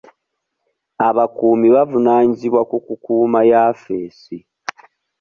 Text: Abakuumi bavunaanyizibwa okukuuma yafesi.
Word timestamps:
Abakuumi 1.07 1.67
bavunaanyizibwa 1.75 2.59
okukuuma 2.77 3.39
yafesi. 3.51 4.37